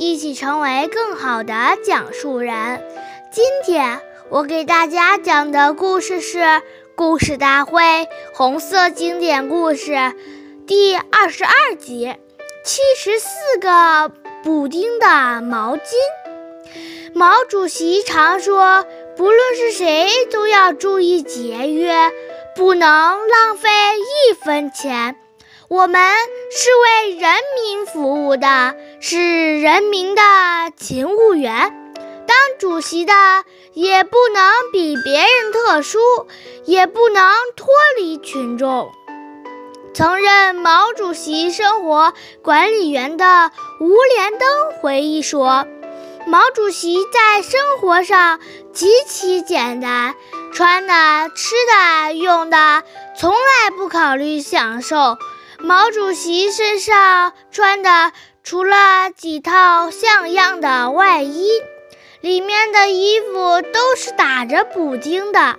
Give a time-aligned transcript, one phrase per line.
[0.00, 1.52] 一起成为更好的
[1.84, 2.82] 讲述人。
[3.30, 4.00] 今天
[4.30, 6.38] 我给大家讲的故事是
[6.94, 9.92] 《故事大会红色经典故事》
[10.66, 12.16] 第二十二集：
[12.64, 13.28] 七十四
[13.60, 14.10] 个
[14.42, 15.82] 补丁的毛巾。
[17.12, 18.86] 毛主席常说，
[19.18, 22.10] 不论是谁，都要注意节约，
[22.56, 25.16] 不能浪费一分钱。
[25.70, 26.02] 我们
[26.50, 30.22] 是为人民服务的，是人民的
[30.76, 31.94] 勤务员。
[32.26, 33.12] 当主席的
[33.72, 36.00] 也不能比别人特殊，
[36.64, 37.22] 也不能
[37.54, 38.90] 脱离群众。
[39.94, 44.48] 曾任毛主席生活管理员的吴连登
[44.80, 45.68] 回忆说
[46.26, 48.40] ：“毛主席在生活上
[48.72, 50.16] 极其简单，
[50.52, 52.82] 穿的、吃的、用的，
[53.16, 55.16] 从来不考虑享受。”
[55.62, 61.48] 毛主席身上穿的除了几套像样的外衣，
[62.20, 65.58] 里面的衣服都是打着补丁的，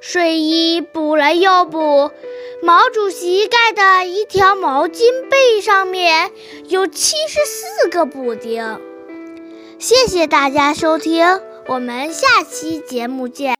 [0.00, 2.10] 睡衣补了又补。
[2.62, 6.30] 毛主席盖的一条毛巾被上面
[6.68, 8.80] 有七十四个补丁。
[9.78, 13.57] 谢谢大家收听，我们下期节目见。